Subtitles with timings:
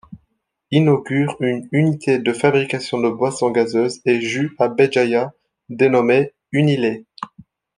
[0.71, 5.31] Inaugure une unité de fabrication de boisson gazeuses est jus à Béjaïa,
[5.69, 7.05] dénommée Unilait.